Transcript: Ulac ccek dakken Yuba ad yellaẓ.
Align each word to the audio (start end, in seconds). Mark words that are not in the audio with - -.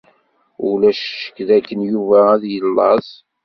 Ulac 0.69 0.99
ccek 1.09 1.37
dakken 1.47 1.79
Yuba 1.91 2.19
ad 2.33 2.43
yellaẓ. 2.53 3.07